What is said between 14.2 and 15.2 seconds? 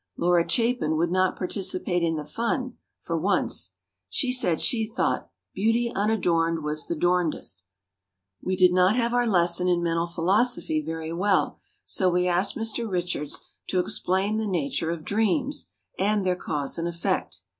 the nature of